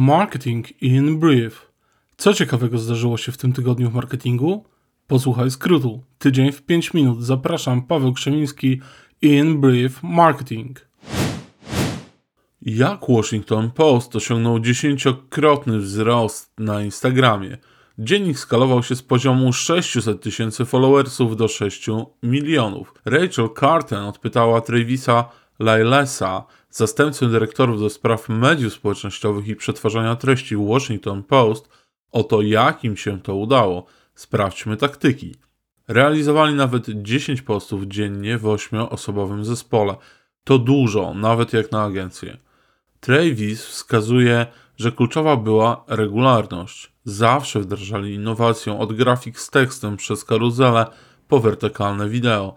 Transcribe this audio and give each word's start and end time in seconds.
Marketing 0.00 0.82
in 0.82 1.18
Brief. 1.18 1.72
Co 2.16 2.34
ciekawego 2.34 2.78
zdarzyło 2.78 3.16
się 3.16 3.32
w 3.32 3.36
tym 3.36 3.52
tygodniu 3.52 3.90
w 3.90 3.94
marketingu? 3.94 4.64
Posłuchaj 5.06 5.50
skrótu. 5.50 6.02
Tydzień 6.18 6.52
w 6.52 6.62
5 6.62 6.94
minut. 6.94 7.24
Zapraszam, 7.24 7.82
Paweł 7.82 8.12
Krzemiński, 8.12 8.80
in 9.22 9.60
Brief 9.60 10.02
Marketing. 10.02 10.88
Jak 12.62 13.00
Washington 13.08 13.70
Post 13.70 14.16
osiągnął 14.16 14.60
dziesięciokrotny 14.60 15.78
wzrost 15.78 16.52
na 16.58 16.82
Instagramie? 16.82 17.58
Dziennik 17.98 18.38
skalował 18.38 18.82
się 18.82 18.96
z 18.96 19.02
poziomu 19.02 19.52
600 19.52 20.22
tysięcy 20.22 20.64
followersów 20.64 21.36
do 21.36 21.48
6 21.48 21.86
milionów. 22.22 22.94
Rachel 23.04 23.48
Carten 23.60 24.02
odpytała 24.02 24.60
Travisa 24.60 25.24
Lailesa, 25.58 26.44
zastępcę 26.70 27.26
dyrektorów 27.26 27.80
do 27.80 27.90
spraw 27.90 28.28
mediów 28.28 28.72
społecznościowych 28.72 29.48
i 29.48 29.56
przetwarzania 29.56 30.16
treści 30.16 30.56
Washington 30.56 31.22
Post, 31.22 31.68
o 32.12 32.22
to, 32.22 32.42
jak 32.42 32.84
im 32.84 32.96
się 32.96 33.20
to 33.20 33.34
udało. 33.34 33.86
Sprawdźmy 34.14 34.76
taktyki. 34.76 35.34
Realizowali 35.88 36.54
nawet 36.54 36.86
10 37.02 37.42
postów 37.42 37.82
dziennie 37.84 38.38
w 38.38 38.42
8-osobowym 38.42 39.44
zespole. 39.44 39.96
To 40.44 40.58
dużo, 40.58 41.14
nawet 41.14 41.52
jak 41.52 41.72
na 41.72 41.82
agencję. 41.82 42.38
Travis 43.00 43.64
wskazuje, 43.64 44.46
że 44.76 44.92
kluczowa 44.92 45.36
była 45.36 45.84
regularność. 45.86 46.92
Zawsze 47.04 47.60
wdrażali 47.60 48.14
innowację 48.14 48.78
od 48.78 48.92
grafik 48.92 49.40
z 49.40 49.50
tekstem 49.50 49.96
przez 49.96 50.24
karuzelę 50.24 50.86
po 51.28 51.40
wertykalne 51.40 52.08
wideo. 52.08 52.54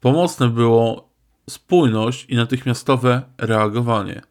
Pomocne 0.00 0.48
było 0.48 1.13
spójność 1.50 2.26
i 2.28 2.36
natychmiastowe 2.36 3.22
reagowanie. 3.38 4.22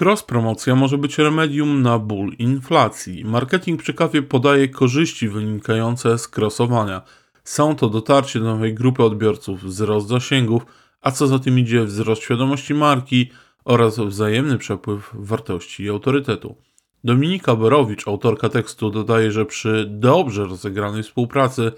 Cross-promocja 0.00 0.74
może 0.74 0.98
być 0.98 1.18
remedium 1.18 1.82
na 1.82 1.98
ból 1.98 2.32
inflacji. 2.38 3.24
Marketing 3.24 3.82
przy 3.82 3.94
kawie 3.94 4.22
podaje 4.22 4.68
korzyści 4.68 5.28
wynikające 5.28 6.18
z 6.18 6.28
crossowania. 6.36 7.02
Są 7.44 7.76
to 7.76 7.88
dotarcie 7.88 8.38
do 8.38 8.44
nowej 8.44 8.74
grupy 8.74 9.02
odbiorców, 9.02 9.62
wzrost 9.62 10.08
zasięgów, 10.08 10.66
a 11.00 11.10
co 11.10 11.26
za 11.26 11.38
tym 11.38 11.58
idzie 11.58 11.84
wzrost 11.84 12.22
świadomości 12.22 12.74
marki 12.74 13.30
oraz 13.64 13.98
wzajemny 13.98 14.58
przepływ 14.58 15.10
wartości 15.14 15.82
i 15.82 15.88
autorytetu. 15.88 16.56
Dominika 17.04 17.56
Borowicz, 17.56 18.08
autorka 18.08 18.48
tekstu, 18.48 18.90
dodaje, 18.90 19.32
że 19.32 19.46
przy 19.46 19.86
dobrze 19.90 20.44
rozegranej 20.44 21.02
współpracy 21.02 21.72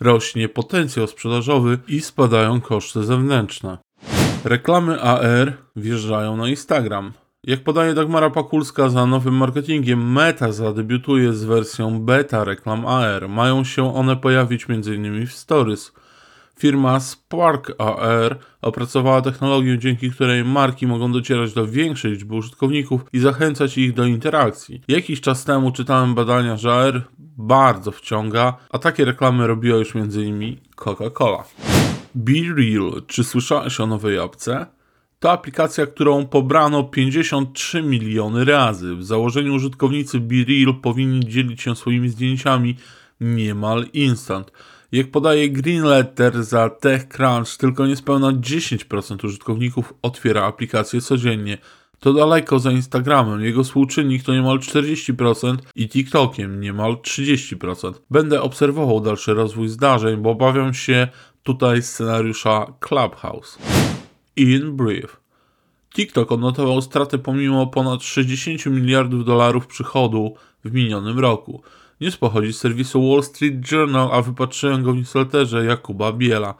rośnie 0.00 0.48
potencjał 0.48 1.06
sprzedażowy 1.06 1.78
i 1.88 2.00
spadają 2.00 2.60
koszty 2.60 3.04
zewnętrzne. 3.04 3.78
Reklamy 4.44 5.02
AR 5.02 5.52
wjeżdżają 5.76 6.36
na 6.36 6.48
Instagram. 6.48 7.12
Jak 7.44 7.64
podaje 7.64 7.94
Dagmara 7.94 8.30
Pakulska, 8.30 8.88
za 8.88 9.06
nowym 9.06 9.34
marketingiem 9.34 10.12
Meta 10.12 10.52
zadebiutuje 10.52 11.32
z 11.32 11.44
wersją 11.44 12.00
beta 12.00 12.44
reklam 12.44 12.86
AR. 12.86 13.28
Mają 13.28 13.64
się 13.64 13.94
one 13.94 14.16
pojawić 14.16 14.66
m.in. 14.70 15.26
w 15.26 15.32
Stories. 15.32 15.92
Firma 16.58 17.00
Spark 17.00 17.72
AR 17.78 18.38
opracowała 18.62 19.22
technologię, 19.22 19.78
dzięki 19.78 20.10
której 20.10 20.44
marki 20.44 20.86
mogą 20.86 21.12
docierać 21.12 21.52
do 21.52 21.66
większej 21.66 22.12
liczby 22.12 22.34
użytkowników 22.34 23.00
i 23.12 23.18
zachęcać 23.18 23.78
ich 23.78 23.94
do 23.94 24.04
interakcji. 24.04 24.82
Jakiś 24.88 25.20
czas 25.20 25.44
temu 25.44 25.72
czytałem 25.72 26.14
badania, 26.14 26.56
że 26.56 26.72
AR 26.72 27.02
bardzo 27.36 27.90
wciąga, 27.90 28.56
a 28.70 28.78
takie 28.78 29.04
reklamy 29.04 29.46
robiła 29.46 29.78
już 29.78 29.96
m.in. 29.96 30.56
Coca-Cola. 30.76 31.42
Be 32.14 32.32
Real. 32.56 33.02
Czy 33.06 33.24
słyszałeś 33.24 33.80
o 33.80 33.86
nowej 33.86 34.18
apce? 34.18 34.66
To 35.18 35.32
aplikacja, 35.32 35.86
którą 35.86 36.26
pobrano 36.26 36.84
53 36.84 37.82
miliony 37.82 38.44
razy. 38.44 38.96
W 38.96 39.04
założeniu 39.04 39.54
użytkownicy 39.54 40.20
BeReal 40.20 40.80
powinni 40.82 41.20
dzielić 41.20 41.62
się 41.62 41.76
swoimi 41.76 42.08
zdjęciami 42.08 42.76
niemal 43.20 43.86
instant. 43.92 44.52
Jak 44.92 45.10
podaje 45.10 45.50
Green 45.50 45.82
Letter 45.82 46.44
za 46.44 46.70
TechCrunch, 46.70 47.56
tylko 47.58 47.86
niespełna 47.86 48.32
10% 48.32 49.24
użytkowników 49.24 49.94
otwiera 50.02 50.44
aplikację 50.44 51.00
codziennie. 51.00 51.58
To 52.00 52.12
daleko 52.12 52.58
za 52.58 52.72
Instagramem, 52.72 53.40
jego 53.40 53.64
współczynnik 53.64 54.22
to 54.22 54.32
niemal 54.32 54.58
40% 54.58 55.56
i 55.74 55.88
TikTokiem 55.88 56.60
niemal 56.60 56.92
30%. 56.92 57.92
Będę 58.10 58.42
obserwował 58.42 59.00
dalszy 59.00 59.34
rozwój 59.34 59.68
zdarzeń, 59.68 60.16
bo 60.16 60.30
obawiam 60.30 60.74
się 60.74 61.08
tutaj 61.42 61.82
scenariusza 61.82 62.72
Clubhouse. 62.80 63.58
In 64.36 64.76
brief. 64.76 65.20
TikTok 65.94 66.32
odnotował 66.32 66.82
straty 66.82 67.18
pomimo 67.18 67.66
ponad 67.66 68.02
60 68.02 68.66
miliardów 68.66 69.24
dolarów 69.24 69.66
przychodu 69.66 70.34
w 70.64 70.72
minionym 70.72 71.18
roku. 71.18 71.62
News 72.00 72.16
pochodzi 72.16 72.52
z 72.52 72.58
serwisu 72.58 73.10
Wall 73.10 73.22
Street 73.22 73.72
Journal, 73.72 74.08
a 74.12 74.22
wypatrzyłem 74.22 74.82
go 74.82 74.92
w 74.92 74.96
newsletterze 74.96 75.64
Jakuba 75.64 76.12
Biela. 76.12 76.54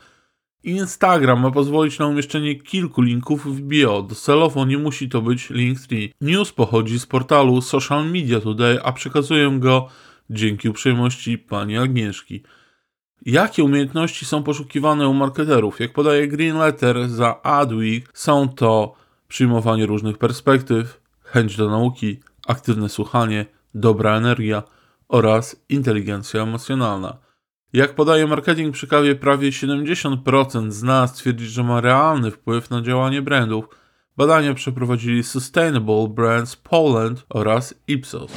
Instagram 0.63 1.41
ma 1.41 1.51
pozwolić 1.51 1.99
na 1.99 2.07
umieszczenie 2.07 2.55
kilku 2.55 3.03
linków 3.03 3.57
w 3.57 3.61
bio. 3.61 4.03
Docelowo 4.03 4.65
nie 4.65 4.79
musi 4.79 5.09
to 5.09 5.23
być 5.23 5.51
Linktree. 5.51 6.13
News 6.21 6.53
pochodzi 6.53 6.99
z 6.99 7.07
portalu 7.07 7.63
Social 7.63 8.11
Media 8.11 8.41
Today, 8.41 8.83
a 8.83 8.93
przekazuję 8.93 9.57
go 9.59 9.89
dzięki 10.31 10.69
uprzejmości 10.69 11.39
pani 11.39 11.79
Agnieszki. 11.79 12.43
Jakie 13.27 13.65
umiejętności 13.65 14.25
są 14.25 14.43
poszukiwane 14.43 15.09
u 15.09 15.15
marketerów? 15.15 15.81
Jak 15.81 15.93
podaje 15.93 16.29
Green 16.29 16.59
Letter 16.59 17.09
za 17.09 17.43
Adweek, 17.43 18.11
są 18.15 18.49
to 18.49 18.95
przyjmowanie 19.29 19.87
różnych 19.87 20.19
perspektyw, 20.19 21.01
chęć 21.23 21.57
do 21.57 21.71
nauki, 21.71 22.21
aktywne 22.47 22.89
słuchanie, 22.89 23.47
dobra 23.75 24.17
energia 24.17 24.63
oraz 25.09 25.65
inteligencja 25.69 26.43
emocjonalna. 26.43 27.19
Jak 27.73 27.95
podaje 27.95 28.27
marketing 28.27 28.75
przy 28.75 28.87
kawie, 28.87 29.15
prawie 29.15 29.51
70% 29.51 30.71
z 30.71 30.83
nas 30.83 31.15
twierdzi, 31.15 31.47
że 31.47 31.65
ma 31.65 31.81
realny 31.81 32.31
wpływ 32.31 32.71
na 32.71 32.83
działanie 32.83 33.23
brandów. 33.23 33.65
Badania 34.17 34.55
przeprowadzili 34.55 35.23
Sustainable 35.23 36.09
Brands 36.09 36.57
Poland 36.57 37.27
oraz 37.29 37.75
Ipsos. 37.87 38.33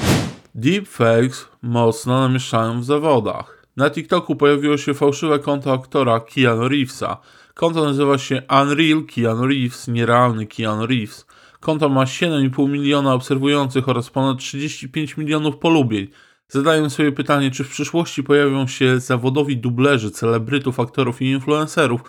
Deepfakes 0.56 1.48
mocno 1.62 2.22
namieszają 2.22 2.82
w 2.82 2.86
zawodach. 2.86 3.68
Na 3.78 3.90
TikToku 3.90 4.36
pojawiło 4.36 4.78
się 4.78 4.94
fałszywe 4.94 5.40
konto 5.40 5.74
aktora 5.74 6.20
Keanu 6.20 6.68
Reevesa. 6.68 7.18
Konto 7.54 7.84
nazywa 7.84 8.18
się 8.18 8.42
Unreal 8.62 9.04
Keanu 9.16 9.48
Reeves, 9.48 9.88
nierealny 9.88 10.48
Keanu 10.48 10.86
Reeves. 10.86 11.26
Konto 11.60 11.90
ma 11.90 12.04
7,5 12.04 12.70
miliona 12.70 13.14
obserwujących 13.14 13.90
oraz 13.90 14.10
ponad 14.10 14.38
35 14.38 15.18
milionów 15.18 15.58
polubień. 15.58 16.08
Zadaję 16.54 16.90
sobie 16.90 17.12
pytanie, 17.12 17.52
czy 17.52 17.64
w 17.64 17.70
przyszłości 17.70 18.24
pojawią 18.24 18.68
się 18.68 19.00
zawodowi 19.00 19.58
dublerzy 19.58 20.12
celebrytów, 20.12 20.80
aktorów 20.80 21.22
i 21.22 21.26
influencerów, 21.26 22.02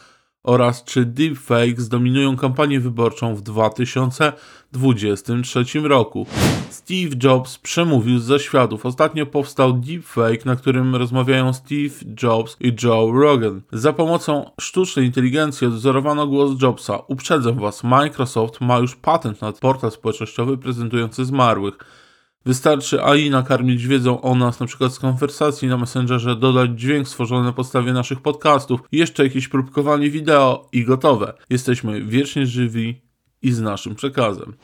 oraz 0.43 0.85
czy 0.85 1.05
deepfakes 1.05 1.79
zdominują 1.79 2.37
kampanię 2.37 2.81
wyborczą 2.81 3.35
w 3.35 3.43
2023 3.43 5.81
roku. 5.81 6.27
Steve 6.71 7.17
Jobs 7.23 7.59
przemówił 7.59 8.19
z 8.19 8.25
zaświatów. 8.25 8.87
Ostatnio 8.87 9.27
powstał 9.27 9.73
deepfake, 9.73 10.45
na 10.45 10.57
którym 10.57 10.97
rozmawiają 10.97 11.53
Steve 11.53 11.95
Jobs 12.23 12.57
i 12.61 12.77
Joe 12.83 13.13
Rogan. 13.13 13.63
Za 13.73 13.93
pomocą 13.93 14.51
sztucznej 14.61 15.07
inteligencji 15.07 15.67
odwzorowano 15.67 16.27
głos 16.27 16.63
Jobsa. 16.63 16.99
Uprzedzam 17.09 17.59
Was, 17.59 17.85
Microsoft 17.85 18.61
ma 18.61 18.79
już 18.79 18.97
patent 18.97 19.43
na 19.43 19.53
portal 19.53 19.91
społecznościowy 19.91 20.59
prezentujący 20.59 21.25
zmarłych. 21.25 22.02
Wystarczy 22.47 23.03
AI 23.03 23.31
nakarmić 23.31 23.87
wiedzą 23.87 24.21
o 24.21 24.35
nas, 24.35 24.61
na 24.61 24.67
przykład 24.67 24.93
z 24.93 24.99
konwersacji 24.99 25.69
na 25.69 25.77
Messengerze, 25.77 26.37
dodać 26.37 26.71
dźwięk 26.75 27.09
stworzony 27.09 27.45
na 27.45 27.53
podstawie 27.53 27.93
naszych 27.93 28.21
podcastów, 28.21 28.81
jeszcze 28.93 29.25
jakieś 29.25 29.49
próbkowanie 29.49 30.11
wideo 30.11 30.69
i 30.73 30.85
gotowe. 30.85 31.35
Jesteśmy 31.51 32.05
wiecznie 32.05 32.47
żywi 32.47 33.03
i 33.43 33.53
z 33.53 33.61
naszym 33.61 33.95
przekazem. 33.95 34.55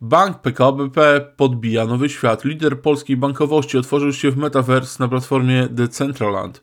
Bank 0.00 0.38
PKO 0.38 0.72
BP 0.72 1.30
podbija 1.36 1.86
nowy 1.86 2.08
świat. 2.08 2.44
Lider 2.44 2.80
polskiej 2.80 3.16
bankowości 3.16 3.78
otworzył 3.78 4.12
się 4.12 4.30
w 4.30 4.36
Metaverse 4.36 5.04
na 5.04 5.08
platformie 5.08 5.68
Decentraland. 5.70 6.62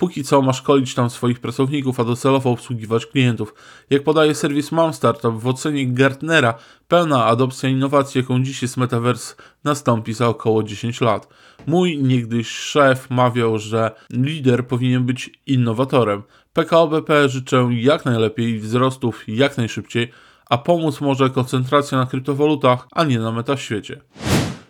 Póki 0.00 0.24
co 0.24 0.42
ma 0.42 0.52
szkolić 0.52 0.94
tam 0.94 1.10
swoich 1.10 1.40
pracowników, 1.40 2.00
a 2.00 2.04
docelowo 2.04 2.50
obsługiwać 2.50 3.06
klientów. 3.06 3.54
Jak 3.90 4.04
podaje 4.04 4.34
serwis 4.34 4.72
Mam 4.72 4.94
Startup, 4.94 5.34
w 5.34 5.46
ocenie 5.46 5.86
Gartnera 5.86 6.54
pełna 6.88 7.24
adopcja 7.24 7.68
innowacji, 7.68 8.20
jaką 8.20 8.42
dziś 8.42 8.62
jest 8.62 8.76
Metaverse, 8.76 9.34
nastąpi 9.64 10.12
za 10.12 10.28
około 10.28 10.62
10 10.62 11.00
lat. 11.00 11.28
Mój 11.66 11.98
niegdyś 11.98 12.48
szef 12.48 13.10
mawiał, 13.10 13.58
że 13.58 13.90
lider 14.10 14.66
powinien 14.66 15.04
być 15.06 15.30
innowatorem. 15.46 16.22
PKO 16.52 16.88
BP 16.88 17.28
życzę 17.28 17.68
jak 17.72 18.04
najlepiej 18.04 18.58
wzrostów 18.58 19.28
jak 19.28 19.56
najszybciej, 19.56 20.12
a 20.46 20.58
pomóc 20.58 21.00
może 21.00 21.30
koncentracja 21.30 21.98
na 21.98 22.06
kryptowalutach, 22.06 22.88
a 22.92 23.04
nie 23.04 23.18
na 23.18 23.32
metaświecie. 23.32 24.00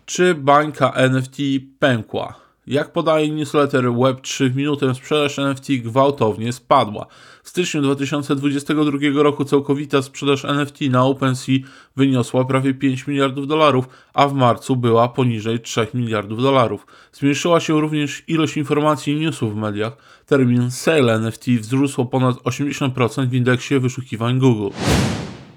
Czy 0.07 0.35
bańka 0.35 0.93
NFT 0.93 1.37
pękła? 1.79 2.50
Jak 2.71 2.93
podaje 2.93 3.31
newsletter 3.31 3.85
Web3 3.85 4.51
w 4.51 4.57
minutę, 4.57 4.95
sprzedaż 4.95 5.39
NFT 5.39 5.69
gwałtownie 5.83 6.53
spadła. 6.53 7.07
W 7.43 7.49
styczniu 7.49 7.83
2022 7.83 9.23
roku 9.23 9.45
całkowita 9.45 10.03
sprzedaż 10.03 10.45
NFT 10.45 10.81
na 10.81 11.05
OpenSea 11.05 11.53
wyniosła 11.97 12.45
prawie 12.45 12.75
5 12.75 13.07
miliardów 13.07 13.47
dolarów, 13.47 13.89
a 14.15 14.29
w 14.29 14.35
marcu 14.35 14.77
była 14.77 15.09
poniżej 15.09 15.61
3 15.61 15.87
miliardów 15.95 16.43
dolarów. 16.43 16.87
Zmniejszyła 17.13 17.61
się 17.61 17.81
również 17.81 18.23
ilość 18.29 18.57
informacji 18.57 19.13
i 19.13 19.21
newsów 19.21 19.55
w 19.55 19.57
mediach. 19.57 19.97
Termin 20.27 20.71
sale 20.71 21.15
NFT 21.15 21.49
wzrósł 21.49 22.01
o 22.03 22.05
ponad 22.05 22.37
80% 22.37 23.29
w 23.29 23.35
indeksie 23.35 23.79
wyszukiwań 23.79 24.39
Google. 24.39 24.77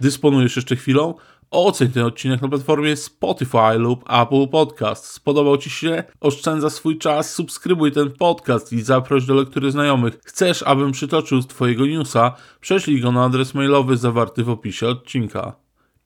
Dysponujesz 0.02 0.56
jeszcze 0.56 0.76
chwilą? 0.76 1.14
Oceń 1.54 1.90
ten 1.92 2.04
odcinek 2.04 2.42
na 2.42 2.48
platformie 2.48 2.96
Spotify 2.96 3.78
lub 3.78 4.04
Apple 4.10 4.48
Podcast. 4.48 5.06
Spodobał 5.06 5.58
Ci 5.58 5.70
się? 5.70 6.04
Oszczędza 6.22 6.70
swój 6.70 6.98
czas, 6.98 7.34
subskrybuj 7.34 7.92
ten 7.92 8.12
podcast 8.12 8.74
i 8.74 8.82
zaproś 8.82 9.26
do 9.26 9.34
lektury 9.34 9.72
znajomych. 9.72 10.20
Chcesz, 10.26 10.64
abym 10.64 10.92
przytoczył 10.92 11.42
Twojego 11.42 11.86
newsa? 11.86 12.36
Prześlij 12.62 13.02
go 13.02 13.12
na 13.12 13.24
adres 13.24 13.54
mailowy 13.54 13.98
zawarty 13.98 14.44
w 14.44 14.50
opisie 14.50 14.88
odcinka. 14.88 15.56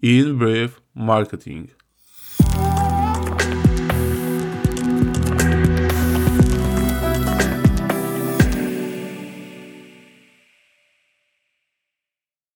In 0.02 0.38
Brief 0.38 0.82
Marketing. 0.96 1.77